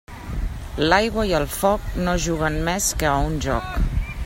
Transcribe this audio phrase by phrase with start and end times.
[0.87, 3.73] L'aigua i el foc no juguen més que a un joc.